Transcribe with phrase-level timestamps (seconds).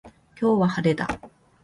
[0.41, 1.19] 今日は晴れだ。